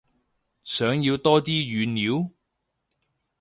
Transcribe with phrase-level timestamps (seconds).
[0.63, 2.33] 想要多啲語料？